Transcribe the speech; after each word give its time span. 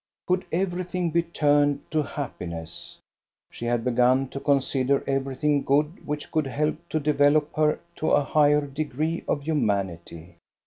Could 0.25 0.45
every 0.51 0.83
thing 0.83 1.11
be 1.11 1.21
turned 1.21 1.81
to 1.91 2.01
happiness? 2.01 2.97
She 3.51 3.65
had 3.65 3.83
begun 3.83 4.29
to 4.29 4.39
consider 4.39 5.03
everything 5.05 5.61
good 5.61 6.07
which 6.07 6.31
could 6.31 6.47
help 6.47 6.77
to 6.89 6.99
develop 6.99 7.55
her 7.55 7.79
to 7.97 8.09
a 8.09 8.23
higher 8.23 8.65
degree 8.65 9.23
of 9.27 9.43
humanity. 9.43 10.37